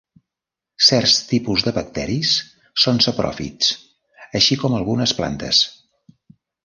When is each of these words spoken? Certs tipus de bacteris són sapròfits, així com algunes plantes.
Certs 0.85 1.17
tipus 1.31 1.65
de 1.67 1.73
bacteris 1.75 2.31
són 2.85 3.03
sapròfits, 3.07 3.71
així 4.41 4.59
com 4.65 4.75
algunes 4.79 5.15
plantes. 5.21 5.61